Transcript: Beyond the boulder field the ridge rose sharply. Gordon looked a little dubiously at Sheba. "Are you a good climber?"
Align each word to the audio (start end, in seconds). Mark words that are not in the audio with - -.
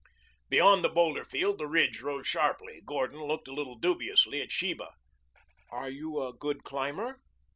Beyond 0.49 0.83
the 0.83 0.89
boulder 0.89 1.23
field 1.23 1.59
the 1.59 1.67
ridge 1.67 2.01
rose 2.01 2.25
sharply. 2.27 2.81
Gordon 2.83 3.21
looked 3.23 3.47
a 3.47 3.53
little 3.53 3.75
dubiously 3.77 4.41
at 4.41 4.51
Sheba. 4.51 4.93
"Are 5.69 5.91
you 5.91 6.19
a 6.23 6.33
good 6.33 6.63
climber?" 6.63 7.21